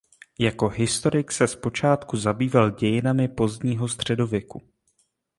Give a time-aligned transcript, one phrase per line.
[0.39, 4.61] Jako historik se zpočátku zabýval dějinami pozdního středověku.